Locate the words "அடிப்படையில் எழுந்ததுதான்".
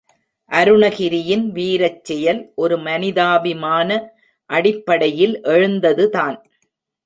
4.49-6.37